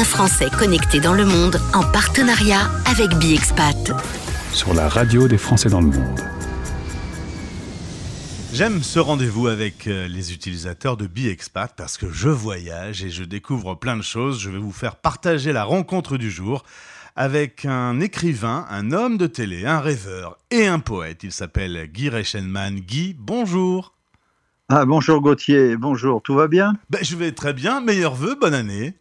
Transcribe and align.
un 0.00 0.04
Français 0.04 0.48
connecté 0.48 0.98
dans 0.98 1.12
le 1.12 1.26
monde 1.26 1.60
en 1.74 1.82
partenariat 1.82 2.70
avec 2.86 3.10
BiExpat. 3.18 3.92
Sur 4.54 4.72
la 4.72 4.88
radio 4.88 5.28
des 5.28 5.36
Français 5.36 5.68
dans 5.68 5.82
le 5.82 5.88
monde. 5.88 6.20
J'aime 8.54 8.82
ce 8.82 8.98
rendez-vous 8.98 9.48
avec 9.48 9.86
euh, 9.86 10.08
les 10.08 10.32
utilisateurs 10.32 10.96
de 10.96 11.06
BiExpat 11.06 11.74
parce 11.76 11.98
que 11.98 12.10
je 12.10 12.30
voyage 12.30 13.04
et 13.04 13.10
je 13.10 13.24
découvre 13.24 13.74
plein 13.74 13.98
de 13.98 14.02
choses. 14.02 14.40
Je 14.40 14.48
vais 14.48 14.58
vous 14.58 14.72
faire 14.72 14.96
partager 14.96 15.52
la 15.52 15.64
rencontre 15.64 16.16
du 16.16 16.30
jour 16.30 16.62
avec 17.14 17.66
un 17.66 18.00
écrivain, 18.00 18.66
un 18.70 18.92
homme 18.92 19.18
de 19.18 19.26
télé, 19.26 19.66
un 19.66 19.80
rêveur 19.80 20.38
et 20.50 20.66
un 20.66 20.78
poète. 20.78 21.24
Il 21.24 21.32
s'appelle 21.32 21.90
Guy 21.92 22.08
Reichenmann. 22.08 22.80
Guy, 22.80 23.14
bonjour. 23.18 23.92
Ah, 24.70 24.86
bonjour 24.86 25.20
Gauthier, 25.20 25.76
bonjour, 25.76 26.22
tout 26.22 26.36
va 26.36 26.48
bien? 26.48 26.72
Ben, 26.88 27.00
Je 27.02 27.16
vais 27.16 27.32
très 27.32 27.52
bien, 27.52 27.82
meilleurs 27.82 28.14
vœux, 28.14 28.38
bonne 28.40 28.54
année. 28.54 28.94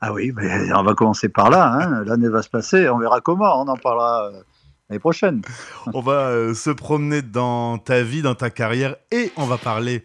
Ah 0.00 0.12
oui, 0.12 0.32
mais 0.34 0.72
on 0.72 0.84
va 0.84 0.94
commencer 0.94 1.28
par 1.28 1.50
là, 1.50 1.72
hein. 1.72 2.04
l'année 2.06 2.28
va 2.28 2.42
se 2.42 2.48
passer, 2.48 2.88
on 2.88 2.98
verra 2.98 3.20
comment, 3.20 3.60
on 3.60 3.66
en 3.66 3.76
parlera 3.76 4.26
euh, 4.26 4.42
l'année 4.88 5.00
prochaine. 5.00 5.42
on 5.92 6.00
va 6.00 6.28
euh, 6.28 6.54
se 6.54 6.70
promener 6.70 7.20
dans 7.20 7.78
ta 7.78 8.02
vie, 8.02 8.22
dans 8.22 8.36
ta 8.36 8.50
carrière, 8.50 8.94
et 9.10 9.32
on 9.36 9.46
va 9.46 9.58
parler 9.58 10.04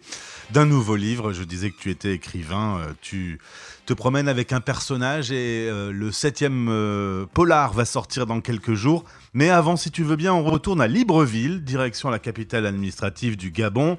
d'un 0.49 0.65
nouveau 0.65 0.95
livre. 0.95 1.31
Je 1.31 1.43
disais 1.43 1.69
que 1.69 1.77
tu 1.79 1.91
étais 1.91 2.13
écrivain, 2.13 2.79
euh, 2.79 2.93
tu 3.01 3.39
te 3.85 3.93
promènes 3.93 4.27
avec 4.27 4.51
un 4.51 4.61
personnage 4.61 5.31
et 5.31 5.69
le 5.69 6.11
septième 6.13 7.27
polar 7.33 7.73
va 7.73 7.83
sortir 7.83 8.25
dans 8.25 8.39
quelques 8.39 8.75
jours. 8.75 9.03
Mais 9.33 9.49
avant, 9.49 9.75
si 9.75 9.91
tu 9.91 10.03
veux 10.03 10.15
bien, 10.15 10.33
on 10.33 10.45
retourne 10.45 10.79
à 10.79 10.87
Libreville, 10.87 11.65
direction 11.65 12.09
la 12.09 12.17
capitale 12.17 12.65
administrative 12.65 13.35
du 13.35 13.51
Gabon. 13.51 13.97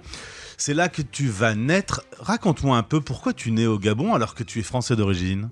C'est 0.56 0.73
là 0.73 0.89
que 0.89 1.03
tu 1.03 1.29
vas 1.29 1.55
naître. 1.55 2.03
Raconte-moi 2.19 2.79
un 2.79 2.83
peu 2.83 3.03
pourquoi 3.03 3.34
tu 3.34 3.51
nais 3.51 3.67
au 3.67 3.79
Gabon 3.79 4.15
alors 4.15 4.34
que 4.34 4.42
tu 4.42 4.59
es 4.61 4.62
français 4.62 4.97
d'origine. 4.97 5.51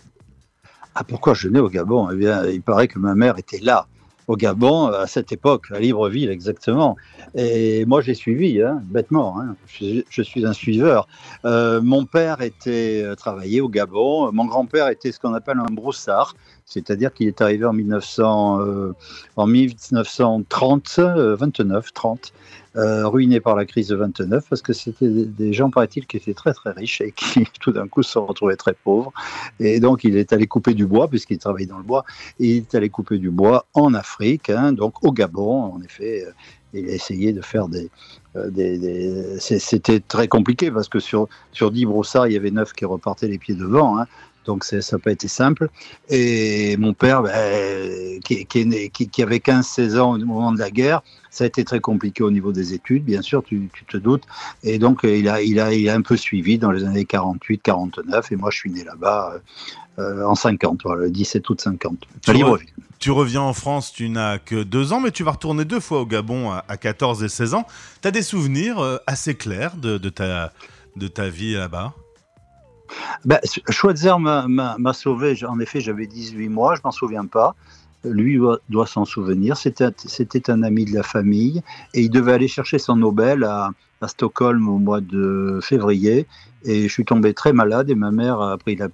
Ah, 0.95 1.05
pourquoi 1.05 1.35
je 1.35 1.49
nais 1.49 1.59
au 1.59 1.69
Gabon? 1.69 2.11
Eh 2.11 2.17
bien, 2.17 2.47
il 2.47 2.63
paraît 2.63 2.89
que 2.89 2.99
ma 2.99 3.15
mère 3.15 3.39
était 3.39 3.61
là, 3.61 3.87
au 4.29 4.37
Gabon, 4.37 4.87
à 4.89 5.07
cette 5.07 5.33
époque, 5.33 5.67
à 5.71 5.81
Libreville 5.81 6.31
exactement. 6.31 6.97
Et 7.35 7.85
moi, 7.87 8.03
j'ai 8.03 8.15
suivi, 8.15 8.63
hein, 8.63 8.81
bêtement. 8.85 9.41
Hein. 9.41 9.57
Je, 9.67 10.23
suis 10.23 10.45
un 10.47 10.53
suiveur. 10.53 11.09
Euh, 11.45 11.81
mon 11.83 12.05
père 12.05 12.43
était 12.43 13.03
euh, 13.03 13.15
travaillé 13.15 13.61
au 13.61 13.69
Gabon. 13.69 14.31
Mon 14.33 14.45
grand-père 14.45 14.89
était 14.89 15.13
ce 15.13 15.19
qu'on 15.19 15.35
appelle 15.35 15.59
un 15.59 15.73
broussard, 15.73 16.35
c'est-à-dire 16.65 17.13
qu'il 17.13 17.29
est 17.29 17.41
arrivé 17.41 17.65
en 17.65 17.73
1900, 17.73 18.61
euh, 18.61 18.95
en 19.37 19.47
1930, 19.47 20.99
29, 20.99 21.93
30. 21.93 22.33
Euh, 22.75 23.07
ruiné 23.07 23.39
par 23.39 23.55
la 23.55 23.67
crise 23.67 23.89
de 23.89 23.97
29 23.97 24.47
parce 24.49 24.63
que 24.63 24.73
c'était 24.73 25.07
des 25.07 25.53
gens, 25.53 25.69
paraît-il, 25.69 26.07
qui 26.07 26.17
étaient 26.17 26.33
très 26.33 26.55
très 26.55 26.71
riches 26.71 27.03
et 27.03 27.13
qui 27.13 27.45
tout 27.61 27.71
d'un 27.71 27.87
coup 27.87 28.03
se 28.03 28.13
sont 28.13 28.25
retrouvés 28.25 28.57
très 28.57 28.73
pauvres. 28.73 29.13
Et 29.61 29.79
donc 29.79 30.05
il 30.05 30.17
est 30.17 30.33
allé 30.33 30.47
couper 30.47 30.73
du 30.73 30.87
bois, 30.87 31.07
puisqu'il 31.07 31.37
travaillait 31.37 31.67
dans 31.67 31.77
le 31.77 31.85
bois, 31.85 32.07
il 32.39 32.57
est 32.57 32.75
allé 32.75 32.89
couper 32.89 33.19
du 33.19 33.31
bois 33.31 33.67
en 33.75 33.93
Afrique, 33.93 34.49
hein, 34.49 34.73
donc 34.73 35.05
au 35.05 35.13
Gabon, 35.13 35.75
en 35.75 35.83
effet. 35.83 36.25
Euh, 36.27 36.33
il 36.75 36.89
a 36.89 36.93
essayé 36.93 37.35
de 37.35 37.43
faire 37.43 37.69
des. 37.69 37.91
Euh, 38.35 38.49
des, 38.49 39.39
C'était 39.39 40.01
très 40.01 40.27
compliqué 40.27 40.71
parce 40.71 40.89
que 40.89 41.01
sur, 41.01 41.29
sur 41.53 41.71
10 41.71 41.85
brossards, 41.85 42.29
il 42.29 42.33
y 42.33 42.37
avait 42.37 42.51
9 42.51 42.73
qui 42.73 42.87
repartaient 42.87 43.29
les 43.29 43.37
pieds 43.37 43.55
devant. 43.55 43.99
Hein. 43.99 44.07
Donc 44.45 44.65
ça 44.65 44.77
n'a 44.77 44.99
pas 44.99 45.13
été 45.13 45.29
simple. 45.29 45.69
Et 46.09 46.77
mon 46.77 46.95
père, 46.95 47.23
ben, 47.23 48.21
qui, 48.21 48.45
qui, 48.47 48.91
qui, 48.91 49.09
qui, 49.09 49.23
avait 49.23 49.39
15-16 49.39 49.99
ans 49.99 50.15
au 50.15 50.25
moment 50.25 50.53
de 50.53 50.59
la 50.59 50.71
guerre, 50.71 51.03
ça 51.31 51.45
a 51.45 51.47
été 51.47 51.65
très 51.65 51.81
compliqué 51.81 52.23
au 52.23 52.31
niveau 52.31 52.53
des 52.53 52.75
études, 52.75 53.05
bien 53.05 53.23
sûr, 53.23 53.43
tu, 53.43 53.71
te 53.89 53.97
doutes. 53.97 54.25
Et 54.63 54.79
donc 54.79 55.01
il 55.05 55.29
a, 55.29 55.41
il, 55.41 55.59
a, 55.61 55.73
il 55.73 55.89
a 55.89 55.95
un 55.95 56.03
peu 56.03 56.17
suivi 56.17 56.59
dans 56.59 56.71
les 56.71 56.85
années 56.85 57.05
48-49. 57.05 58.33
Et 58.33 58.37
moi, 58.37 58.51
je 58.51 58.59
suis 58.59 58.71
né 58.71 58.85
là-bas 58.85 59.41
euh, 59.99 60.25
en 60.25 60.35
50, 60.35 60.81
voilà, 60.85 61.03
le 61.03 61.11
17 61.11 61.49
août 61.49 61.61
50. 61.61 62.07
Tu, 62.99 63.11
reviens 63.11 63.41
en 63.41 63.53
France, 63.53 63.93
tu 63.93 64.09
n'as 64.09 64.39
que 64.39 64.63
deux 64.63 64.93
ans, 64.93 65.01
mais 65.01 65.11
tu 65.11 65.25
vas 65.25 65.33
retourner 65.33 65.65
deux 65.65 65.81
fois 65.81 66.01
au 66.01 66.07
Gabon 66.07 66.51
à, 66.51 66.77
14 66.77 67.25
et 67.25 67.29
16 67.29 67.55
ans. 67.55 67.67
Tu 68.01 68.09
as 68.09 68.11
des 68.11 68.23
souvenirs 68.23 68.79
euh, 68.79 68.99
assez 69.07 69.35
clairs 69.35 69.77
de, 69.77 69.99
de, 69.99 70.09
ta, 70.09 70.53
de 70.97 71.09
ta 71.09 71.29
vie 71.29 71.55
là-bas? 71.55 71.95
Ben, 73.25 73.39
Schweitzer 73.69 74.19
m'a 74.19 74.93
sauvé. 74.93 75.37
En 75.47 75.59
effet, 75.61 75.81
j'avais 75.81 76.07
18 76.07 76.49
mois, 76.49 76.75
je 76.75 76.81
m'en 76.85 76.91
souviens 76.91 77.27
pas. 77.27 77.55
Lui 78.05 78.41
doit, 78.69 78.87
s'en 78.87 79.05
souvenir. 79.05 79.57
C'était 79.57 80.51
un 80.51 80.63
ami 80.63 80.85
de 80.85 80.95
la 80.95 81.03
famille 81.03 81.63
et 81.95 82.03
il 82.03 82.11
devait 82.11 82.33
aller 82.33 82.49
chercher 82.49 82.79
son 82.79 82.97
Nobel 82.97 83.45
à, 83.45 83.71
Stockholm 84.09 84.69
au 84.69 84.79
mois 84.79 85.01
de 85.01 85.61
février. 85.63 86.27
Et 86.65 86.89
je 86.89 86.93
suis 86.93 87.05
tombé 87.05 87.35
très 87.35 87.53
malade 87.53 87.89
et 87.89 87.95
ma 87.95 88.11
mère 88.11 88.41
a 88.41 88.59
pris 88.59 88.75
la, 88.75 88.89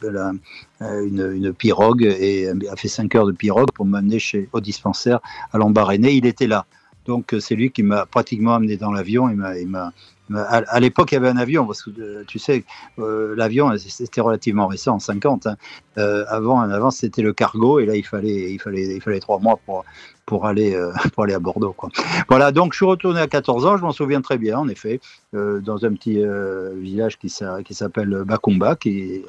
une, 0.80 1.32
une, 1.34 1.53
pirogue 1.54 2.03
et 2.03 2.48
a 2.48 2.76
fait 2.76 2.88
5 2.88 3.15
heures 3.15 3.26
de 3.26 3.32
pirogue 3.32 3.70
pour 3.75 3.86
m'amener 3.86 4.19
au 4.53 4.60
dispensaire 4.60 5.20
à 5.53 5.59
Lambaréné. 5.59 6.12
Il 6.12 6.26
était 6.26 6.47
là. 6.47 6.66
Donc 7.08 7.34
c'est 7.41 7.56
lui 7.56 7.70
qui 7.72 7.82
m'a 7.82 8.06
pratiquement 8.06 8.54
amené 8.54 8.76
dans 8.76 8.92
l'avion. 8.92 9.28
Il 9.28 9.36
m'a 9.36 9.92
à, 10.34 10.80
l'époque, 10.80 11.12
il 11.12 11.14
y 11.14 11.19
avait 11.19 11.28
un 11.28 11.36
avion, 11.36 11.66
parce 11.66 11.82
que 11.82 11.91
euh, 11.98 12.24
tu 12.26 12.38
sais, 12.38 12.64
euh, 12.98 13.34
l'avion, 13.36 13.72
c'était 13.78 14.20
relativement 14.20 14.66
récent, 14.66 14.96
en 14.96 14.98
50. 14.98 15.47
Hein. 15.47 15.56
Euh, 15.97 16.24
avant, 16.28 16.60
avant 16.60 16.91
c'était 16.91 17.22
le 17.22 17.32
cargo, 17.32 17.78
et 17.78 17.86
là, 17.86 17.97
il 17.97 18.04
fallait, 18.04 18.52
il 18.52 18.58
fallait, 18.58 18.97
il 18.97 19.00
fallait 19.00 19.20
trois 19.20 19.38
mois 19.38 19.58
pour, 19.64 19.84
pour 20.28 20.44
aller, 20.44 20.75
euh, 20.75 20.93
pour 21.15 21.25
aller 21.25 21.33
à 21.33 21.39
Bordeaux. 21.39 21.72
Quoi. 21.72 21.89
Voilà, 22.28 22.53
donc 22.53 22.75
je 22.75 22.77
suis 22.77 22.87
retourné 22.87 23.19
à 23.19 23.27
14 23.27 23.65
ans, 23.65 23.77
je 23.78 23.83
m'en 23.83 23.93
souviens 23.93 24.21
très 24.21 24.37
bien, 24.37 24.59
en 24.59 24.69
effet, 24.69 25.00
euh, 25.34 25.61
dans 25.61 25.87
un 25.87 25.94
petit 25.94 26.22
euh, 26.22 26.75
village 26.77 27.19
qui, 27.19 27.31
s'appelle 27.31 28.25
Bakumba, 28.27 28.77
qui 28.77 29.22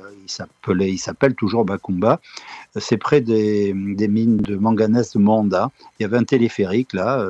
il 0.77 0.99
s'appelle 0.99 1.35
toujours 1.35 1.63
Bakumba. 1.63 2.19
C'est 2.75 2.97
près 2.97 3.21
des, 3.21 3.73
mines 3.73 4.37
de 4.37 4.57
manganèse 4.57 5.13
de 5.13 5.19
Manda. 5.19 5.71
Il 5.99 6.03
y 6.03 6.05
avait 6.05 6.17
un 6.17 6.23
téléphérique 6.23 6.93
là 6.93 7.25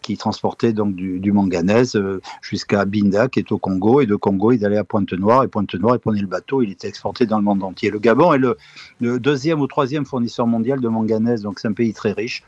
qui 0.00 0.16
transportait 0.16 0.72
donc 0.72 0.94
du, 0.96 1.32
manganèse 1.32 2.00
jusqu'à 2.40 2.84
Binda, 2.84 3.28
qui 3.28 3.38
est 3.38 3.52
au 3.52 3.58
Congo, 3.58 4.00
et 4.00 4.06
de 4.06 4.16
Congo 4.16 4.52
il 4.52 4.64
allait 4.64 4.78
à 4.78 4.84
Pointe-Noire, 4.84 5.44
et 5.44 5.48
Pointe-Noire 5.48 5.96
il 5.96 6.00
prenait 6.00 6.20
le 6.20 6.26
bateau, 6.26 6.62
il 6.62 6.72
était 6.72 6.88
exporté 6.88 7.26
dans 7.26 7.38
le 7.38 7.44
monde 7.44 7.62
entier. 7.62 7.90
Le 7.90 8.00
Gabon 8.00 8.32
est 8.32 8.38
le, 8.38 8.56
le 9.00 9.20
deuxième 9.20 9.60
ou 9.60 9.66
troisième 9.68 10.04
fournisseur 10.04 10.46
mondial 10.46 10.80
de 10.80 10.88
manganèse, 10.88 11.42
donc 11.42 11.60
c'est 11.60 11.68
un 11.68 11.72
pays 11.72 11.92
très 11.92 12.12
riche. 12.12 12.42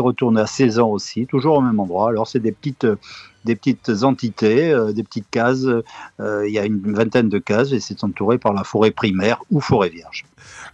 J'ai 0.00 0.04
retourné 0.04 0.40
à 0.40 0.46
16 0.46 0.78
ans 0.78 0.88
aussi, 0.88 1.26
toujours 1.26 1.58
au 1.58 1.60
même 1.60 1.78
endroit. 1.78 2.08
Alors 2.08 2.26
c'est 2.26 2.40
des 2.40 2.52
petites, 2.52 2.86
des 3.44 3.54
petites 3.54 4.02
entités, 4.02 4.72
euh, 4.72 4.94
des 4.94 5.02
petites 5.02 5.28
cases. 5.30 5.66
Euh, 6.20 6.48
il 6.48 6.54
y 6.54 6.58
a 6.58 6.64
une 6.64 6.94
vingtaine 6.94 7.28
de 7.28 7.38
cases 7.38 7.72
et 7.72 7.80
c'est 7.80 8.02
entouré 8.02 8.38
par 8.38 8.54
la 8.54 8.64
forêt 8.64 8.92
primaire 8.92 9.42
ou 9.50 9.60
forêt 9.60 9.90
vierge. 9.90 10.24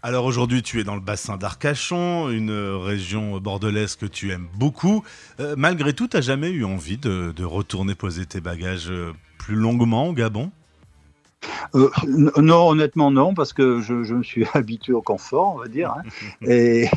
Alors 0.05 0.27
aujourd'hui, 0.27 0.63
tu 0.63 0.79
es 0.79 0.85
dans 0.85 0.95
le 0.95 1.01
bassin 1.01 1.39
d'Arcachon, 1.39 2.31
une 2.31 2.53
région 2.53 3.41
bordelaise 3.41 3.97
que 3.97 4.07
tu 4.07 4.31
aimes 4.31 4.47
beaucoup. 4.55 5.03
Euh, 5.41 5.57
malgré 5.59 5.93
tout, 5.93 6.07
tu 6.07 6.17
n'as 6.17 6.23
jamais 6.23 6.51
eu 6.51 6.65
envie 6.65 6.97
de, 6.97 7.35
retourner 7.43 7.97
poser 7.97 8.27
tes 8.27 8.41
bagages 8.41 8.93
plus 9.39 9.57
longuement 9.57 10.07
au 10.07 10.13
Gabon? 10.13 10.53
Non, 12.07 12.69
honnêtement 12.69 13.11
non, 13.11 13.35
parce 13.35 13.53
que 13.53 13.81
je, 13.81 14.15
me 14.15 14.23
suis 14.23 14.47
habitué 14.55 14.93
au 14.93 15.03
confort, 15.03 15.55
on 15.55 15.59
va 15.59 15.69
dire, 15.69 15.93
hein. 15.93 16.03
et 16.47 16.89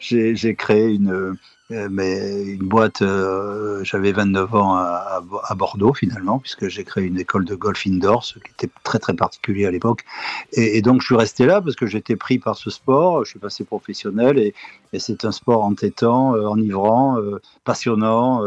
j'ai 0.00 0.54
créé 0.54 0.94
une, 0.94 1.10
euh, 1.12 1.34
mais 1.70 2.44
une 2.44 2.66
boîte, 2.66 3.02
euh, 3.02 3.84
j'avais 3.84 4.12
29 4.12 4.54
ans 4.54 4.76
à, 4.76 5.20
Bordeaux 5.54 5.92
finalement, 5.92 6.38
puisque 6.38 6.68
j'ai 6.68 6.84
créé 6.84 7.04
une 7.04 7.18
école 7.18 7.44
de 7.44 7.54
golf 7.54 7.86
indoor, 7.86 8.24
ce 8.24 8.38
qui 8.38 8.50
était 8.52 8.70
très 8.84 8.98
très 8.98 9.14
particulier 9.14 9.66
à 9.66 9.70
l'époque. 9.70 10.04
Et, 10.52 10.80
donc 10.80 11.02
je 11.02 11.06
suis 11.06 11.16
resté 11.16 11.44
là 11.44 11.60
parce 11.60 11.76
que 11.76 11.86
j'étais 11.86 12.16
pris 12.16 12.38
par 12.38 12.56
ce 12.56 12.70
sport, 12.70 13.24
je 13.24 13.30
suis 13.30 13.38
passé 13.38 13.64
professionnel 13.64 14.38
et, 14.38 14.54
c'est 14.98 15.26
un 15.26 15.32
sport 15.32 15.62
entêtant, 15.64 16.34
euh, 16.34 16.46
enivrant, 16.46 17.18
passionnant. 17.64 18.42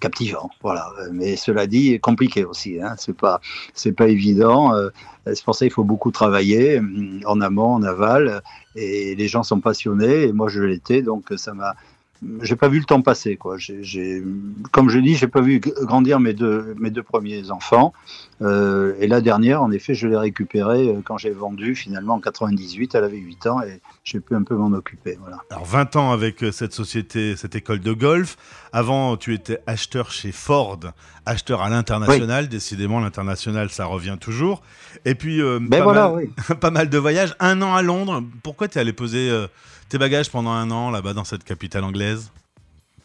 captivant, 0.00 0.50
voilà. 0.62 0.90
Mais 1.12 1.36
cela 1.36 1.66
dit, 1.66 2.00
compliqué 2.00 2.44
aussi. 2.44 2.80
Hein. 2.80 2.94
C'est 2.98 3.16
pas, 3.16 3.40
c'est 3.74 3.92
pas 3.92 4.08
évident. 4.08 4.72
c'est 5.26 5.44
pour 5.44 5.54
ça 5.54 5.66
qu'il 5.66 5.72
faut 5.72 5.84
beaucoup 5.84 6.10
travailler 6.10 6.80
en 7.26 7.40
amont, 7.40 7.74
en 7.74 7.82
aval, 7.82 8.42
et 8.78 9.14
les 9.14 9.28
gens 9.28 9.42
sont 9.42 9.60
passionnés. 9.60 10.24
Et 10.24 10.32
moi, 10.32 10.48
je 10.48 10.62
l'étais, 10.62 11.02
donc 11.02 11.32
ça 11.36 11.54
m'a 11.54 11.74
j'ai 12.42 12.56
pas 12.56 12.68
vu 12.68 12.78
le 12.78 12.84
temps 12.84 13.02
passer 13.02 13.36
quoi. 13.36 13.56
J'ai, 13.58 14.22
comme 14.72 14.90
je 14.90 14.98
dis, 14.98 15.16
j'ai 15.16 15.28
pas 15.28 15.40
vu 15.40 15.60
grandir 15.60 16.20
mes 16.20 16.34
deux 16.34 16.74
mes 16.78 16.90
deux 16.90 17.02
premiers 17.02 17.50
enfants. 17.50 17.92
Euh, 18.40 18.94
et 19.00 19.08
la 19.08 19.20
dernière, 19.20 19.62
en 19.62 19.70
effet, 19.70 19.94
je 19.94 20.06
l'ai 20.06 20.16
récupérée 20.16 20.88
euh, 20.88 21.00
quand 21.04 21.18
j'ai 21.18 21.30
vendu 21.30 21.74
finalement 21.74 22.14
en 22.14 22.20
98. 22.20 22.94
Elle 22.94 23.04
avait 23.04 23.16
8 23.16 23.46
ans 23.48 23.62
et 23.62 23.80
j'ai 24.04 24.20
pu 24.20 24.34
un 24.36 24.42
peu 24.42 24.54
m'en 24.54 24.72
occuper. 24.76 25.18
Voilà. 25.20 25.38
Alors 25.50 25.64
20 25.64 25.96
ans 25.96 26.12
avec 26.12 26.44
euh, 26.44 26.52
cette 26.52 26.72
société, 26.72 27.36
cette 27.36 27.56
école 27.56 27.80
de 27.80 27.92
golf. 27.92 28.36
Avant, 28.72 29.16
tu 29.16 29.34
étais 29.34 29.58
acheteur 29.66 30.12
chez 30.12 30.30
Ford, 30.30 30.78
acheteur 31.26 31.62
à 31.62 31.70
l'international. 31.70 32.48
Décidément, 32.48 33.00
l'international, 33.00 33.70
ça 33.70 33.86
revient 33.86 34.16
toujours. 34.20 34.62
Et 35.04 35.14
puis 35.14 35.40
ben 35.40 35.68
pas, 35.68 35.82
voilà, 35.82 36.10
mal, 36.10 36.58
pas, 36.60 36.70
mal, 36.70 36.90
de 36.90 36.98
voyages. 36.98 37.34
Un 37.40 37.62
an 37.62 37.74
à 37.74 37.82
Londres. 37.82 38.22
Pourquoi 38.42 38.68
tu 38.68 38.78
es 38.78 38.80
allé 38.80 38.92
poser 38.92 39.30
tes 39.88 39.96
bagages 39.96 40.30
pendant 40.30 40.50
un 40.50 40.70
an 40.70 40.90
là-bas 40.90 41.14
dans 41.14 41.24
cette 41.24 41.44
capitale 41.44 41.84
anglaise? 41.84 42.07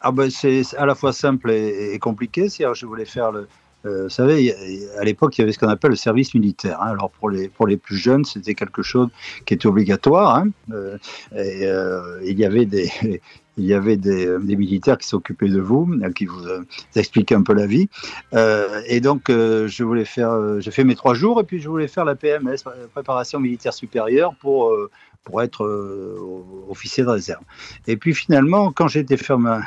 Ah 0.02 0.12
ben, 0.12 0.30
C'est 0.30 0.64
à 0.76 0.86
la 0.86 0.96
fois 0.96 1.14
simple 1.14 1.52
et, 1.52 1.98
compliqué. 2.00 2.48
je 2.50 2.86
voulais 2.86 3.06
faire 3.06 3.32
le, 3.32 3.48
vous 3.84 4.10
savez, 4.10 4.56
à 4.98 5.04
l'époque, 5.04 5.38
il 5.38 5.42
y 5.42 5.44
avait 5.44 5.52
ce 5.52 5.60
qu'on 5.60 5.68
appelle 5.68 5.92
le 5.92 5.98
service 5.98 6.34
militaire. 6.34 6.82
Hein. 6.82 6.92
Alors 6.92 7.12
pour 7.12 7.30
les, 7.30 7.50
pour 7.50 7.68
les 7.68 7.78
plus 7.78 7.98
jeunes, 7.98 8.26
c'était 8.26 8.56
quelque 8.56 8.82
chose 8.82 9.10
qui 9.46 9.54
était 9.54 9.68
obligatoire. 9.68 10.38
Hein. 10.38 10.50
et, 11.36 11.68
il 12.24 12.40
y 12.40 12.46
avait 12.46 12.66
des, 12.66 12.90
il 13.58 13.66
y 13.66 13.74
avait 13.74 13.98
des, 13.98 14.38
militaires 14.40 14.98
qui 14.98 15.08
s'occupaient 15.08 15.50
de 15.50 15.60
vous, 15.60 15.90
qui 16.16 16.26
vous, 16.26 16.44
expliquaient 16.96 17.36
un 17.36 17.44
peu 17.44 17.54
la 17.54 17.68
vie. 17.68 17.90
et 18.88 19.02
donc, 19.02 19.24
je 19.30 19.84
voulais 19.84 20.06
faire, 20.06 20.60
j'ai 20.60 20.72
fait 20.72 20.84
mes 20.84 20.96
trois 20.96 21.14
jours, 21.14 21.42
et 21.42 21.44
puis 21.44 21.60
je 21.60 21.70
voulais 21.70 21.88
faire 21.88 22.06
la 22.06 22.16
PMS, 22.16 22.58
préparation 22.94 23.40
militaire 23.40 23.74
supérieure, 23.74 24.36
pour 24.40 24.74
pour 25.24 25.42
être 25.42 25.66
officier 26.70 27.04
de 27.04 27.10
réserve. 27.10 27.44
Et 27.88 27.98
puis 27.98 28.14
finalement, 28.14 28.72
quand 28.72 28.94
été 28.96 29.18
faire 29.18 29.40
ma, 29.40 29.62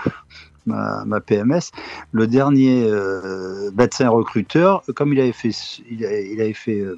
ma, 0.66 1.20
PMS, 1.20 1.70
le 2.12 2.26
dernier 2.26 2.84
euh, 2.86 3.70
médecin 3.76 4.08
recruteur, 4.08 4.82
comme 4.94 5.12
il 5.12 5.20
avait 5.20 5.32
fait, 5.32 5.50
il, 5.90 6.04
avait 6.04 6.52
fait 6.52 6.80
euh, 6.80 6.96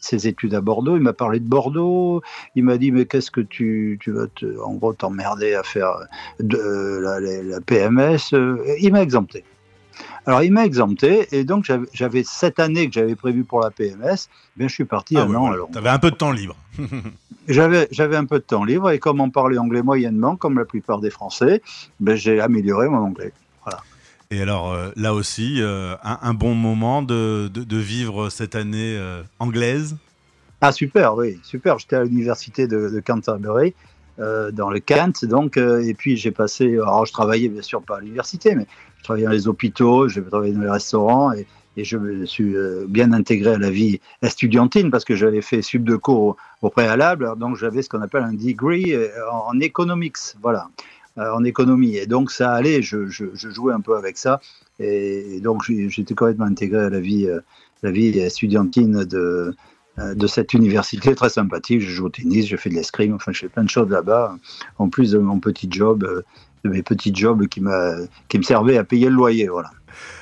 ses 0.00 0.26
études 0.26 0.54
à 0.54 0.60
Bordeaux, 0.60 0.96
il 0.96 1.02
m'a 1.02 1.12
parlé 1.12 1.38
de 1.40 1.48
Bordeaux, 1.48 2.22
il 2.56 2.64
m'a 2.64 2.78
dit 2.78 2.90
mais 2.90 3.06
qu'est-ce 3.06 3.30
que 3.30 3.40
tu, 3.40 3.98
vas 4.06 4.26
te, 4.26 4.60
en 4.60 4.74
gros 4.74 4.92
t'emmerder 4.92 5.54
à 5.54 5.62
faire 5.62 5.96
de, 6.40 6.98
la, 6.98 7.20
la, 7.20 7.60
PMS, 7.60 8.34
il 8.80 8.92
m'a 8.92 9.02
exempté. 9.02 9.44
Alors, 10.26 10.42
il 10.42 10.52
m'a 10.52 10.64
exempté, 10.64 11.28
et 11.32 11.44
donc 11.44 11.70
j'avais 11.92 12.22
cette 12.24 12.58
année 12.58 12.86
que 12.88 12.94
j'avais 12.94 13.16
prévue 13.16 13.44
pour 13.44 13.60
la 13.60 13.70
PMS, 13.70 14.28
bien 14.56 14.68
je 14.68 14.74
suis 14.74 14.84
parti 14.84 15.16
ah 15.16 15.22
un 15.22 15.34
an. 15.34 15.52
Tu 15.70 15.78
avais 15.78 15.88
un 15.88 15.98
peu 15.98 16.10
de 16.10 16.16
temps 16.16 16.32
libre. 16.32 16.56
j'avais, 17.48 18.16
un 18.16 18.24
peu 18.24 18.38
de 18.38 18.44
temps 18.44 18.64
libre, 18.64 18.90
et 18.90 18.98
comme 18.98 19.20
on 19.20 19.30
parlait 19.30 19.58
anglais 19.58 19.82
moyennement, 19.82 20.36
comme 20.36 20.58
la 20.58 20.64
plupart 20.64 21.00
des 21.00 21.10
Français, 21.10 21.62
ben, 22.00 22.14
j'ai 22.14 22.40
amélioré 22.40 22.88
mon 22.88 22.98
anglais. 22.98 23.32
Voilà. 23.64 23.82
Et 24.30 24.40
alors, 24.40 24.72
euh, 24.72 24.90
là 24.96 25.12
aussi, 25.12 25.56
euh, 25.60 25.94
un, 26.02 26.34
bon 26.34 26.54
moment 26.54 27.02
de, 27.02 27.48
de, 27.48 27.76
vivre 27.76 28.30
cette 28.30 28.54
année 28.54 28.96
euh, 28.96 29.22
anglaise? 29.38 29.96
Ah, 30.62 30.72
super, 30.72 31.16
oui, 31.16 31.38
super. 31.42 31.78
J'étais 31.78 31.96
à 31.96 32.04
l'université 32.04 32.66
de, 32.66 32.88
de 32.88 33.00
Canterbury. 33.00 33.74
Dans 34.18 34.70
le 34.70 34.78
Kent, 34.78 35.24
donc, 35.24 35.56
et 35.56 35.94
puis 35.94 36.16
j'ai 36.16 36.30
passé, 36.30 36.74
alors 36.74 37.06
je 37.06 37.12
travaillais 37.12 37.48
bien 37.48 37.62
sûr 37.62 37.82
pas 37.82 37.96
à 37.96 38.00
l'université, 38.00 38.54
mais 38.54 38.66
je 39.02 39.06
travaillais 39.06 39.26
dans 39.26 39.32
les 39.32 39.48
hôpitaux, 39.48 40.06
j'ai 40.06 40.22
travaillé 40.22 40.52
dans 40.52 40.60
les 40.60 40.70
restaurants 40.70 41.32
et, 41.32 41.44
je 41.76 41.96
me 41.96 42.24
suis 42.24 42.54
euh, 42.54 42.84
bien 42.86 43.12
intégré 43.12 43.54
à 43.54 43.58
la 43.58 43.70
vie 43.70 43.98
estudiantine 44.20 44.90
parce 44.90 45.06
que 45.06 45.16
j'avais 45.16 45.40
fait 45.40 45.62
sub 45.62 45.84
de 45.84 45.96
cours 45.96 46.36
au, 46.60 46.68
préalable, 46.68 47.32
donc 47.38 47.56
j'avais 47.56 47.80
ce 47.82 47.88
qu'on 47.88 48.02
appelle 48.02 48.22
un 48.22 48.34
degree 48.34 48.92
euh, 48.92 49.08
en, 49.32 49.58
economics, 49.58 50.18
voilà, 50.40 50.68
euh, 51.16 51.32
en 51.32 51.42
économie. 51.44 51.96
Et 51.96 52.06
donc 52.06 52.30
ça 52.30 52.52
allait, 52.52 52.82
je, 52.82 53.06
jouais 53.08 53.72
un 53.72 53.80
peu 53.80 53.96
avec 53.96 54.18
ça. 54.18 54.40
Et, 54.78 55.40
donc 55.40 55.62
j'étais 55.64 56.14
complètement 56.14 56.44
intégré 56.44 56.78
à 56.78 56.90
la 56.90 57.00
vie, 57.00 57.26
la 57.82 57.90
vie 57.90 58.16
estudiantine 58.18 59.04
de, 59.04 59.56
de 59.98 60.26
cette 60.26 60.54
université 60.54 61.14
très 61.14 61.28
sympathique. 61.28 61.80
Je 61.80 61.90
joue 61.90 62.06
au 62.06 62.08
tennis, 62.08 62.46
je 62.46 62.56
fais 62.56 62.70
de 62.70 62.74
l'escrime, 62.74 63.14
enfin 63.14 63.32
je 63.32 63.40
fais 63.40 63.48
plein 63.48 63.64
de 63.64 63.70
choses 63.70 63.90
là-bas, 63.90 64.36
en 64.78 64.88
plus 64.88 65.12
de 65.12 65.18
mon 65.18 65.38
petit 65.38 65.68
job 65.70 66.24
de 66.64 66.70
mes 66.70 66.82
petits 66.82 67.14
jobs 67.14 67.46
qui, 67.48 67.62
qui 68.28 68.38
me 68.38 68.42
servaient 68.42 68.78
à 68.78 68.84
payer 68.84 69.08
le 69.08 69.14
loyer. 69.16 69.48
Voilà. 69.48 69.70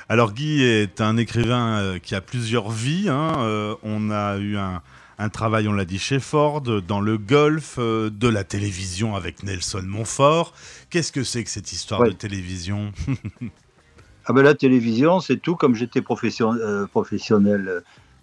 Alors 0.09 0.33
Guy 0.33 0.63
est 0.63 1.01
un 1.01 1.17
écrivain 1.17 1.79
euh, 1.79 1.99
qui 1.99 2.15
a 2.15 2.21
plusieurs 2.21 2.69
vies. 2.69 3.09
Hein. 3.09 3.33
Euh, 3.39 3.75
on 3.83 4.11
a 4.11 4.37
eu 4.37 4.57
un, 4.57 4.81
travail, 5.29 5.67
on 5.67 5.73
l'a 5.73 5.85
dit, 5.85 5.99
chez 5.99 6.19
Ford, 6.19 6.61
dans 6.61 6.99
le 6.99 7.17
golf, 7.17 7.75
euh, 7.77 8.09
de 8.09 8.27
la 8.27 8.43
télévision 8.43 9.15
avec 9.15 9.43
Nelson 9.43 9.83
Montfort. 9.85 10.53
Qu'est-ce 10.89 11.11
que 11.11 11.23
c'est 11.23 11.43
que 11.43 11.49
cette 11.49 11.71
histoire 11.71 12.03
de 12.03 12.11
télévision 12.11 12.91
Ah 14.25 14.33
ben 14.33 14.43
la 14.43 14.53
télévision, 14.53 15.19
c'est 15.19 15.37
tout 15.37 15.55
comme 15.55 15.73
j'étais 15.73 16.01
professionnel 16.01 17.81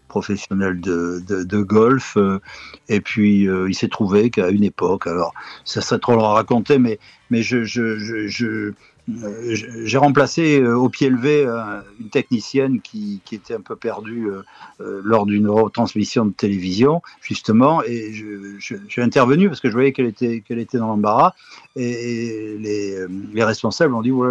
professionnel 0.08 0.80
de, 0.80 1.20
de, 1.24 1.62
golf. 1.62 2.16
Euh, 2.16 2.40
et 2.88 3.00
puis, 3.00 3.48
euh, 3.48 3.68
il 3.68 3.74
s'est 3.74 3.88
trouvé 3.88 4.30
qu'à 4.30 4.48
une 4.48 4.64
époque, 4.64 5.06
alors 5.06 5.32
ça 5.64 5.80
serait 5.80 6.00
trop 6.00 6.14
le 6.14 6.22
raconter, 6.22 6.78
mais, 6.78 6.98
mais 7.30 7.42
euh, 7.52 8.72
j'ai 9.84 9.98
remplacé 9.98 10.62
au 10.66 10.88
pied 10.88 11.08
levé 11.08 11.46
une 11.98 12.10
technicienne 12.10 12.80
qui, 12.80 13.22
qui, 13.24 13.36
était 13.36 13.54
un 13.54 13.60
peu 13.60 13.74
perdue 13.74 14.28
lors 14.78 15.24
d'une 15.24 15.48
retransmission 15.48 16.26
de 16.26 16.32
télévision, 16.32 17.00
justement, 17.22 17.82
et 17.84 18.12
suis 18.58 19.02
intervenu 19.02 19.48
parce 19.48 19.60
que 19.60 19.68
je 19.68 19.72
voyais 19.74 19.92
qu'elle 19.92 20.06
était, 20.06 20.42
qu'elle 20.42 20.58
était 20.58 20.76
dans 20.76 20.88
l'embarras, 20.88 21.32
et, 21.74 22.58
les, 22.58 23.06
les, 23.32 23.44
responsables 23.44 23.94
ont 23.94 24.02
dit, 24.02 24.10
oh 24.10 24.26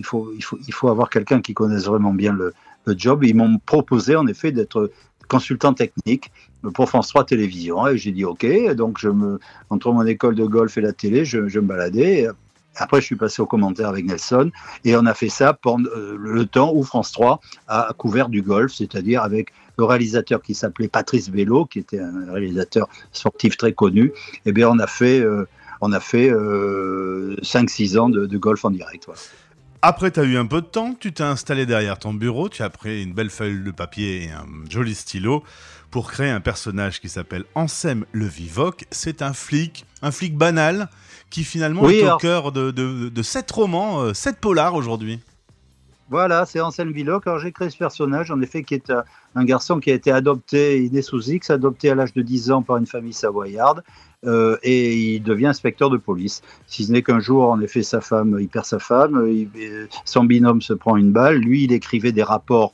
il 0.00 0.04
faut, 0.04 0.32
il 0.36 0.42
faut, 0.42 0.58
il 0.66 0.74
faut 0.74 0.88
avoir 0.88 1.08
quelqu'un 1.08 1.40
qui 1.40 1.54
connaisse 1.54 1.84
vraiment 1.84 2.12
bien 2.12 2.32
le, 2.32 2.52
le 2.86 2.94
job. 2.96 3.24
ils 3.24 3.34
m'ont 3.34 3.58
proposé 3.58 4.16
en 4.16 4.26
effet 4.26 4.52
d'être 4.52 4.90
consultant 5.28 5.74
technique 5.74 6.30
pour 6.74 6.88
France 6.88 7.08
3 7.08 7.24
Télévision. 7.24 7.86
Et 7.88 7.98
j'ai 7.98 8.12
dit 8.12 8.24
OK. 8.24 8.46
Donc, 8.74 8.98
je 8.98 9.08
me, 9.08 9.38
entre 9.70 9.92
mon 9.92 10.06
école 10.06 10.34
de 10.34 10.44
golf 10.44 10.76
et 10.78 10.80
la 10.80 10.92
télé, 10.92 11.24
je, 11.24 11.38
me 11.38 11.60
baladais. 11.60 12.28
Après, 12.76 13.00
je 13.00 13.06
suis 13.06 13.16
passé 13.16 13.40
au 13.40 13.46
commentaire 13.46 13.88
avec 13.88 14.04
Nelson 14.04 14.50
et 14.84 14.96
on 14.96 15.06
a 15.06 15.14
fait 15.14 15.30
ça 15.30 15.54
pendant 15.54 15.88
euh, 15.96 16.16
le 16.18 16.44
temps 16.44 16.72
où 16.74 16.82
France 16.82 17.10
3 17.12 17.40
a 17.68 17.94
couvert 17.96 18.28
du 18.28 18.42
golf, 18.42 18.72
c'est-à-dire 18.72 19.22
avec 19.22 19.52
le 19.78 19.84
réalisateur 19.84 20.42
qui 20.42 20.54
s'appelait 20.54 20.88
Patrice 20.88 21.30
Bello, 21.30 21.64
qui 21.64 21.78
était 21.78 22.00
un 22.00 22.32
réalisateur 22.32 22.88
sportif 23.12 23.56
très 23.56 23.72
connu. 23.72 24.12
Eh 24.44 24.52
bien, 24.52 24.68
on 24.68 24.78
a 24.78 24.86
fait, 24.86 25.20
euh, 25.20 25.46
fait 26.00 26.30
5-6 26.30 27.96
euh, 27.96 28.00
ans 28.00 28.08
de, 28.08 28.38
golf 28.38 28.64
en 28.64 28.70
direct. 28.70 29.06
Après, 29.88 30.10
tu 30.10 30.18
as 30.18 30.24
eu 30.24 30.36
un 30.36 30.46
peu 30.46 30.62
de 30.62 30.66
temps, 30.66 30.96
tu 30.98 31.12
t'es 31.12 31.22
installé 31.22 31.64
derrière 31.64 31.96
ton 31.96 32.12
bureau, 32.12 32.48
tu 32.48 32.64
as 32.64 32.70
pris 32.70 33.04
une 33.04 33.12
belle 33.12 33.30
feuille 33.30 33.62
de 33.62 33.70
papier 33.70 34.24
et 34.24 34.30
un 34.30 34.44
joli 34.68 34.96
stylo 34.96 35.44
pour 35.92 36.10
créer 36.10 36.28
un 36.28 36.40
personnage 36.40 37.00
qui 37.00 37.08
s'appelle 37.08 37.44
Ansem 37.54 38.04
le 38.10 38.26
Vivoc. 38.26 38.84
C'est 38.90 39.22
un 39.22 39.32
flic, 39.32 39.84
un 40.02 40.10
flic 40.10 40.36
banal 40.36 40.88
qui 41.30 41.44
finalement 41.44 41.88
est 41.88 42.02
au 42.02 42.16
cœur 42.16 42.50
de, 42.50 42.72
de, 42.72 43.22
sept 43.22 43.48
romans, 43.48 44.00
euh, 44.00 44.12
sept 44.12 44.40
polars 44.40 44.74
aujourd'hui. 44.74 45.20
Voilà, 46.08 46.46
c'est 46.46 46.60
Anselme 46.60 46.92
Vivoc. 46.92 47.26
Alors 47.26 47.40
j'ai 47.40 47.50
créé 47.50 47.68
ce 47.68 47.76
personnage, 47.76 48.30
en 48.30 48.40
effet, 48.40 48.62
qui 48.62 48.74
est 48.74 48.92
un, 49.34 49.44
garçon 49.44 49.80
qui 49.80 49.90
a 49.90 49.94
été 49.94 50.12
adopté, 50.12 50.84
il 50.84 50.96
est 50.96 51.02
sous 51.02 51.30
X, 51.30 51.50
adopté 51.50 51.90
à 51.90 51.96
l'âge 51.96 52.12
de 52.12 52.22
10 52.22 52.52
ans 52.52 52.62
par 52.62 52.76
une 52.76 52.86
famille 52.86 53.12
savoyarde. 53.12 53.82
Euh, 54.24 54.56
et 54.62 55.14
il 55.14 55.22
devient 55.22 55.48
inspecteur 55.48 55.90
de 55.90 55.96
police. 55.96 56.42
Si 56.66 56.84
ce 56.84 56.92
n'est 56.92 57.02
qu'un 57.02 57.20
jour, 57.20 57.50
en 57.50 57.60
effet, 57.60 57.82
sa 57.82 58.00
femme, 58.00 58.38
il 58.40 58.48
perd 58.48 58.64
sa 58.64 58.78
femme, 58.78 59.46
son 60.04 60.24
binôme 60.24 60.62
se 60.62 60.72
prend 60.72 60.96
une 60.96 61.12
balle, 61.12 61.36
lui, 61.36 61.64
il 61.64 61.72
écrivait 61.72 62.12
des 62.12 62.22
rapports 62.22 62.72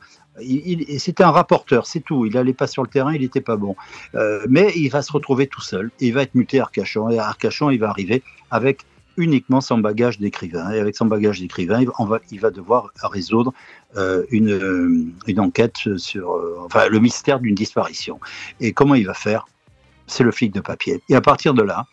c'était 0.99 1.25
un 1.25 1.31
rapporteur, 1.31 1.87
c'est 1.87 2.01
tout. 2.01 2.25
Il 2.27 2.35
n'allait 2.35 2.55
pas 2.55 2.67
sur 2.67 2.83
le 2.83 2.89
terrain, 2.89 3.13
il 3.13 3.21
n'était 3.21 3.41
pas 3.41 3.57
bon. 3.57 3.77
Euh, 4.15 4.45
mais 4.49 4.73
il 4.77 4.89
va 4.89 5.03
se 5.03 5.13
retrouver 5.13 5.47
tout 5.47 5.61
seul. 5.61 5.91
il 6.01 6.15
va 6.15 6.23
être 6.23 6.35
muté 6.35 6.59
à 6.59 6.63
Arcachon. 6.63 7.11
Et 7.11 7.19
à 7.19 7.29
Arcachon, 7.29 7.71
il 7.71 7.79
va 7.79 7.91
arriver 7.91 8.23
avec 8.51 8.87
uniquement 9.17 9.61
son 9.61 9.79
bagage 9.79 10.19
d'écrivain. 10.19 10.71
Et 10.73 10.79
avec 10.79 10.97
son 10.97 11.07
bagage 11.07 11.41
d'écrivain, 11.41 11.81
il, 12.31 12.41
va, 12.41 12.51
devoir 12.51 12.91
résoudre 13.03 13.53
euh, 13.97 14.25
une, 14.31 15.13
une, 15.27 15.41
enquête 15.41 15.97
sur 15.97 16.41
enfin, 16.65 16.89
le 16.89 16.99
mystère 16.99 17.41
d'une 17.41 17.55
disparition. 17.55 18.21
Et 18.61 18.73
comment 18.73 18.95
il 18.95 19.07
va 19.07 19.15
faire? 19.15 19.47
C'est 20.07 20.25
le 20.25 20.33
flic 20.33 20.53
de 20.53 20.61
papier. 20.61 21.03
Et 21.09 21.15
à 21.15 21.21
partir 21.21 21.55
de 21.55 21.63
là, 21.63 21.87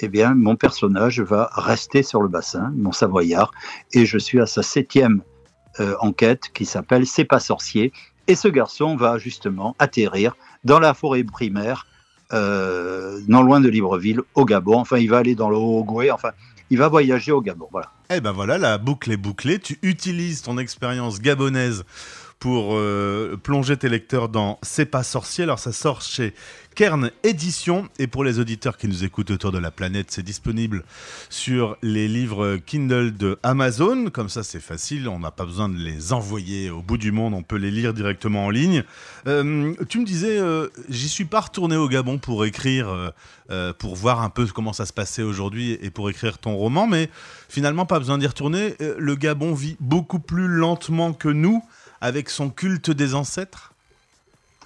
eh 0.00 0.08
bien, 0.08 0.34
mon 0.34 0.56
personnage 0.56 1.20
va 1.20 1.50
rester 1.54 2.02
sur 2.02 2.22
le 2.22 2.28
bassin, 2.28 2.72
mon 2.76 2.92
savoyard, 2.92 3.52
et 3.92 4.04
je 4.04 4.18
suis 4.18 4.40
à 4.40 4.46
sa 4.46 4.62
septième 4.62 5.22
euh, 5.80 5.94
enquête 6.00 6.50
qui 6.52 6.64
s'appelle 6.64 7.06
C'est 7.06 7.24
pas 7.24 7.40
sorcier. 7.40 7.92
Et 8.26 8.34
ce 8.34 8.48
garçon 8.48 8.96
va 8.96 9.18
justement 9.18 9.74
atterrir 9.78 10.36
dans 10.64 10.78
la 10.78 10.94
forêt 10.94 11.24
primaire, 11.24 11.86
euh, 12.32 13.20
non 13.26 13.42
loin 13.42 13.60
de 13.60 13.68
Libreville, 13.68 14.20
au 14.34 14.44
Gabon. 14.44 14.78
Enfin, 14.78 14.98
il 14.98 15.08
va 15.08 15.18
aller 15.18 15.34
dans 15.34 15.50
le 15.50 15.56
Haut-Goué, 15.56 16.10
enfin, 16.10 16.30
il 16.72 16.78
va 16.78 16.88
voyager 16.88 17.32
au 17.32 17.42
Gabon. 17.42 17.68
Voilà. 17.70 17.90
Eh 18.08 18.22
ben 18.22 18.32
voilà, 18.32 18.56
la 18.56 18.78
boucle 18.78 19.12
est 19.12 19.18
bouclée. 19.18 19.58
Tu 19.58 19.78
utilises 19.82 20.40
ton 20.40 20.56
expérience 20.56 21.20
gabonaise 21.20 21.84
pour 22.42 22.70
euh, 22.72 23.36
plonger 23.40 23.76
tes 23.76 23.88
lecteurs 23.88 24.28
dans 24.28 24.58
C'est 24.62 24.86
pas 24.86 25.04
sorcier. 25.04 25.44
Alors 25.44 25.60
ça 25.60 25.70
sort 25.70 26.02
chez 26.02 26.34
Kern 26.74 27.12
Édition 27.22 27.88
et 28.00 28.08
pour 28.08 28.24
les 28.24 28.40
auditeurs 28.40 28.78
qui 28.78 28.88
nous 28.88 29.04
écoutent 29.04 29.30
autour 29.30 29.52
de 29.52 29.58
la 29.58 29.70
planète, 29.70 30.06
c'est 30.10 30.24
disponible 30.24 30.82
sur 31.30 31.76
les 31.82 32.08
livres 32.08 32.56
Kindle 32.56 33.16
de 33.16 33.38
Amazon. 33.44 34.06
Comme 34.10 34.28
ça, 34.28 34.42
c'est 34.42 34.58
facile, 34.58 35.08
on 35.08 35.20
n'a 35.20 35.30
pas 35.30 35.44
besoin 35.44 35.68
de 35.68 35.76
les 35.76 36.12
envoyer 36.12 36.68
au 36.68 36.82
bout 36.82 36.98
du 36.98 37.12
monde, 37.12 37.32
on 37.32 37.44
peut 37.44 37.54
les 37.54 37.70
lire 37.70 37.94
directement 37.94 38.46
en 38.46 38.50
ligne. 38.50 38.82
Euh, 39.28 39.72
tu 39.88 40.00
me 40.00 40.04
disais, 40.04 40.36
euh, 40.36 40.66
j'y 40.88 41.08
suis 41.08 41.26
pas 41.26 41.42
retourné 41.42 41.76
au 41.76 41.88
Gabon 41.88 42.18
pour 42.18 42.44
écrire, 42.44 43.12
pour 43.78 43.94
voir 43.94 44.20
un 44.20 44.30
peu 44.30 44.46
comment 44.46 44.72
ça 44.72 44.86
se 44.86 44.92
passait 44.92 45.22
aujourd'hui 45.22 45.78
et 45.80 45.90
pour 45.90 46.10
écrire 46.10 46.38
ton 46.38 46.56
roman, 46.56 46.88
mais 46.88 47.08
finalement, 47.48 47.86
pas 47.86 48.00
besoin 48.00 48.18
d'y 48.18 48.26
retourner. 48.26 48.74
le 48.98 49.14
Gabon 49.14 49.54
vit 49.54 49.76
beaucoup 49.78 50.18
plus 50.18 50.48
lentement 50.48 51.12
que 51.12 51.28
nous 51.28 51.62
avec 52.02 52.28
son 52.28 52.50
culte 52.50 52.90
des 52.90 53.14
ancêtres? 53.14 53.72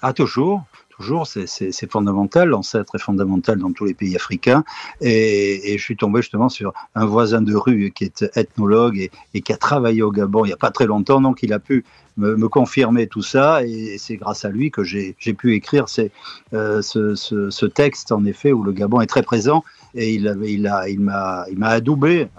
Ah, 0.01 0.11
toujours. 0.11 0.63
toujours, 0.89 1.27
c'est 1.27 1.91
fondamental, 1.91 2.49
l'ancêtre 2.49 2.95
est 2.95 2.99
fondamental 2.99 3.59
dans 3.59 3.71
tous 3.71 3.85
les 3.85 3.93
pays 3.93 4.15
africains. 4.15 4.63
Et, 5.01 5.75
je 5.77 5.83
suis 5.83 5.95
tombé 5.95 6.21
justement 6.23 6.49
sur 6.49 6.73
un 6.95 7.05
voisin 7.05 7.43
de 7.43 7.55
rue 7.55 7.91
qui 7.91 8.05
est 8.05 8.25
ethnologue 8.35 9.09
et, 9.35 9.41
qui 9.41 9.53
a 9.53 9.57
travaillé 9.57 10.01
au 10.01 10.11
Gabon 10.11 10.45
il 10.45 10.47
n'y 10.47 10.53
a 10.53 10.57
pas 10.57 10.71
très 10.71 10.87
longtemps, 10.87 11.21
donc 11.21 11.43
il 11.43 11.53
a 11.53 11.59
pu 11.59 11.85
me, 12.17 12.47
confirmer 12.47 13.05
tout 13.05 13.21
ça, 13.21 13.63
et 13.63 13.97
c'est 13.99 14.17
grâce 14.17 14.43
à 14.43 14.49
lui 14.49 14.71
que 14.71 14.83
j'ai 14.83 15.13
pu 15.37 15.53
écrire 15.53 15.85
euh, 16.53 16.81
ce, 16.81 17.65
texte, 17.67 18.11
en 18.11 18.25
effet, 18.25 18.51
où 18.51 18.63
le 18.63 18.71
Gabon 18.71 18.99
est 19.01 19.05
très 19.07 19.21
présent, 19.21 19.63
et 19.93 20.15
il 20.15 21.01
m'a 21.03 21.69
adoubé, 21.69 22.29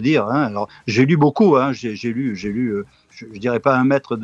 dire. 0.00 0.26
Hein. 0.26 0.44
Alors, 0.44 0.68
j'ai 0.86 1.06
lu 1.06 1.16
beaucoup, 1.16 1.56
hein. 1.56 1.72
j'ai 1.72 1.94
lu, 2.12 2.36
j'ai 2.36 2.50
lu 2.50 2.70
euh, 2.70 2.86
je, 3.10 3.26
ne 3.26 3.38
dirais 3.38 3.60
pas 3.60 3.76
un 3.76 3.84
mètre 3.84 4.18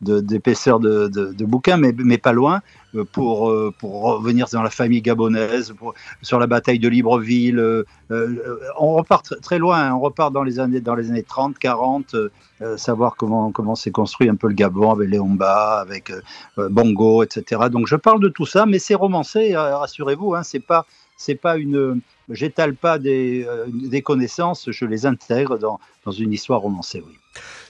d'épaisseur 0.00 0.80
de, 0.80 1.08
de, 1.08 1.32
de, 1.32 1.44
bouquin, 1.44 1.76
mais, 1.76 1.94
mais, 1.96 2.18
pas 2.18 2.32
loin, 2.32 2.62
euh, 2.94 3.04
pour, 3.04 3.50
euh, 3.50 3.72
pour 3.78 4.02
revenir 4.02 4.46
dans 4.52 4.62
la 4.62 4.70
famille 4.70 5.02
gabonaise, 5.02 5.72
sur 6.22 6.38
la 6.38 6.46
bataille 6.46 6.78
de 6.78 6.88
Libreville. 6.88 7.84
On 8.78 8.94
repart 8.94 9.40
très 9.40 9.58
loin, 9.58 9.78
hein. 9.78 9.94
on 9.94 10.00
repart 10.00 10.32
dans 10.32 10.42
les 10.42 10.58
années, 10.58 10.80
dans 10.80 10.94
les 10.94 11.10
années 11.10 11.22
30, 11.22 11.58
40, 11.58 12.16
savoir 12.76 13.16
comment, 13.16 13.52
comment 13.52 13.76
s'est 13.76 13.92
construit 13.92 14.28
un 14.28 14.34
peu 14.34 14.48
le 14.48 14.54
Gabon 14.54 14.90
avec 14.90 15.08
Léomba, 15.08 15.78
avec 15.80 16.12
Bongo, 16.56 17.22
etc. 17.22 17.62
Donc 17.70 17.86
je 17.86 17.96
parle 17.96 18.20
de 18.20 18.28
tout 18.28 18.46
ça, 18.46 18.66
mais 18.66 18.78
c'est 18.78 18.96
romancé, 18.96 19.56
rassurez-vous, 19.56 20.34
c'est 20.42 20.60
pas 20.60 20.86
c'est 21.18 21.34
pas 21.34 21.58
une 21.58 22.00
j'étale 22.30 22.74
pas 22.74 22.98
des, 22.98 23.46
des, 23.68 24.02
connaissances, 24.02 24.70
je 24.70 24.84
les 24.84 25.04
intègre 25.06 25.58
dans, 25.58 25.80
dans 26.04 26.12
une 26.12 26.32
histoire 26.32 26.60
romancée, 26.60 27.02
oui. 27.06 27.14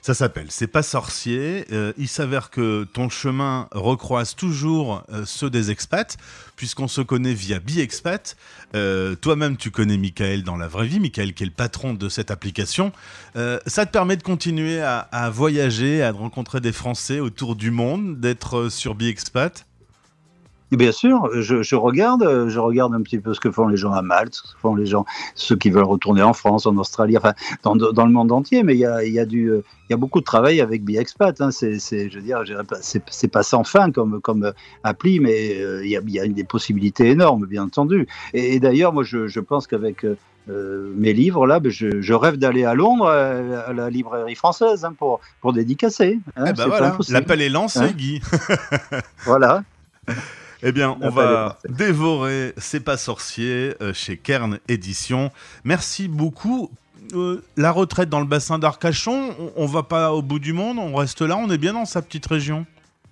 Ça 0.01 0.13
s'appelle 0.13 0.47
C'est 0.49 0.67
pas 0.67 0.83
sorcier. 0.83 1.65
Euh, 1.71 1.93
il 1.97 2.07
s'avère 2.07 2.49
que 2.49 2.85
ton 2.85 3.09
chemin 3.09 3.67
recroise 3.71 4.35
toujours 4.35 5.03
euh, 5.11 5.23
ceux 5.25 5.49
des 5.49 5.71
expats, 5.71 6.17
puisqu'on 6.55 6.87
se 6.87 7.01
connaît 7.01 7.33
via 7.33 7.59
BiExpat. 7.59 8.37
Euh, 8.75 9.15
toi-même, 9.15 9.57
tu 9.57 9.71
connais 9.71 9.97
Michael 9.97 10.43
dans 10.43 10.57
la 10.57 10.67
vraie 10.67 10.87
vie, 10.87 10.99
Michael 10.99 11.33
qui 11.33 11.43
est 11.43 11.47
le 11.47 11.51
patron 11.51 11.93
de 11.93 12.09
cette 12.09 12.31
application. 12.31 12.91
ça 13.35 13.85
te 13.85 13.91
permet 13.91 14.17
de 14.17 14.23
continuer 14.23 14.81
à, 14.81 14.99
à, 14.99 15.29
voyager, 15.29 16.01
à 16.01 16.11
rencontrer 16.11 16.61
des 16.61 16.71
Français 16.71 17.19
autour 17.19 17.55
du 17.55 17.71
monde, 17.71 18.19
d'être 18.19 18.69
sur 18.69 18.95
BiExpat 18.95 19.65
Bien 20.71 20.91
sûr, 20.91 21.29
je, 21.41 21.75
regarde, 21.75 22.47
je 22.47 22.59
regarde 22.59 22.93
un 22.93 23.01
petit 23.01 23.19
peu 23.19 23.33
ce 23.33 23.39
que 23.39 23.51
font 23.51 23.67
les 23.67 23.77
gens 23.77 23.91
à 23.91 24.01
Malte, 24.01 24.35
ce 24.35 24.41
que 24.53 24.59
font 24.59 24.75
les 24.75 24.85
gens, 24.85 25.05
ceux 25.33 25.55
qui 25.55 25.71
veulent 25.71 25.83
retourner 25.83 26.21
en 26.21 26.33
France, 26.33 26.65
en 26.65 26.77
Australie, 26.77 27.17
enfin 27.17 27.33
dans, 27.63 27.75
dans 27.75 28.05
le 28.05 28.11
monde 28.11 28.31
entier. 28.31 28.63
Mais 28.63 28.75
il 28.75 28.79
y 28.79 28.85
a, 28.85 29.03
y 29.03 29.19
a 29.19 29.25
du, 29.25 29.51
il 29.89 29.93
y 29.93 29.95
a 29.95 29.97
beaucoup 29.97 30.19
de 30.19 30.25
travail 30.25 30.61
avec 30.61 30.83
BiExpat. 30.83 31.41
Hein. 31.41 31.49
C'est, 31.51 31.79
je 31.79 32.15
veux 32.15 32.21
dire, 32.21 32.43
c'est, 32.81 33.27
pas 33.27 33.41
sans 33.41 33.63
fin 33.63 33.91
comme, 33.91 34.21
comme 34.21 34.53
appli, 34.83 35.19
mais 35.19 35.59
euh, 35.59 35.83
il, 35.83 35.89
y 35.89 35.97
a, 35.97 36.01
il 36.05 36.11
y 36.11 36.19
a 36.19 36.27
des 36.27 36.43
possibilités 36.43 37.09
énormes, 37.09 37.47
bien 37.47 37.63
entendu. 37.63 38.07
Et, 38.33 38.59
d'ailleurs, 38.59 38.93
moi, 38.93 39.03
je, 39.03 39.27
je 39.27 39.39
pense 39.39 39.65
qu'avec 39.65 40.05
euh, 40.49 40.93
mes 40.95 41.13
livres 41.13 41.47
là, 41.47 41.59
ben, 41.59 41.71
je, 41.71 42.01
je, 42.01 42.13
rêve 42.13 42.37
d'aller 42.37 42.65
à 42.65 42.75
Londres 42.75 43.07
à, 43.07 43.73
la 43.73 43.89
librairie 43.89 44.35
française 44.35 44.85
hein, 44.85 44.93
pour 44.97 45.19
pour 45.41 45.53
dédicacer. 45.53 46.19
Hein. 46.35 46.45
Eh 46.47 46.53
ben 46.53 46.67
voilà, 46.67 46.97
l'appel 47.09 47.41
est 47.41 47.49
lancé, 47.49 47.79
hein. 47.79 47.91
Guy. 47.95 48.21
voilà. 49.25 49.63
Eh 50.61 50.71
bien, 50.71 50.97
on 51.01 51.09
va 51.09 51.57
dévorer 51.69 52.53
C'est 52.57 52.81
pas 52.81 52.97
sorcier 52.97 53.75
euh, 53.81 53.93
chez 53.93 54.17
Kern 54.17 54.59
Édition. 54.67 55.31
Merci 55.63 56.07
beaucoup. 56.07 56.69
Euh, 57.13 57.41
la 57.55 57.71
retraite 57.71 58.09
dans 58.09 58.19
le 58.19 58.25
bassin 58.25 58.59
d'Arcachon, 58.59 59.33
on, 59.55 59.65
va 59.65 59.83
pas 59.83 60.13
au 60.13 60.21
bout 60.21 60.39
du 60.39 60.53
monde, 60.53 60.77
on 60.77 60.93
reste 60.93 61.21
là, 61.21 61.37
on 61.37 61.49
est 61.49 61.57
bien 61.57 61.73
dans 61.73 61.85
sa 61.85 62.01
petite 62.01 62.25
région. 62.25 62.65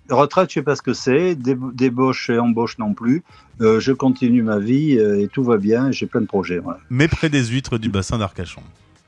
Retraite, 0.08 0.50
je 0.50 0.54
sais 0.54 0.62
pas 0.62 0.76
ce 0.76 0.82
que 0.82 0.94
c'est, 0.94 1.34
débauche 1.34 2.30
et 2.30 2.38
embauche 2.38 2.78
non 2.78 2.94
plus. 2.94 3.24
Euh, 3.60 3.80
je 3.80 3.92
continue 3.92 4.42
ma 4.42 4.58
vie 4.58 4.92
et 4.92 5.28
tout 5.32 5.42
va 5.42 5.56
bien, 5.56 5.90
j'ai 5.90 6.06
plein 6.06 6.20
de 6.20 6.26
projets. 6.26 6.60
Mais 6.90 7.08
près 7.08 7.28
des 7.28 7.44
huîtres 7.46 7.78
du 7.78 7.88
bassin 7.88 8.18
d'Arcachon. 8.18 8.62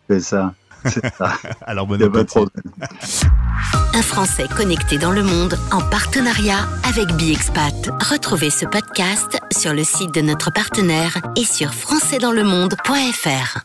C'est 0.08 0.20
ça. 0.20 0.54
Alors 1.62 1.86
bon 1.86 2.02
appétit. 2.02 2.38
Un 3.92 4.02
Français 4.02 4.46
connecté 4.56 4.98
dans 4.98 5.10
le 5.10 5.22
monde 5.22 5.58
en 5.72 5.80
partenariat 5.80 6.68
avec 6.88 7.08
BiExpat. 7.16 7.90
Retrouvez 8.10 8.50
ce 8.50 8.64
podcast 8.64 9.38
sur 9.50 9.72
le 9.72 9.84
site 9.84 10.14
de 10.14 10.20
notre 10.20 10.52
partenaire 10.52 11.18
et 11.36 11.44
sur 11.44 11.74
françaisdanslemonde.fr. 11.74 13.60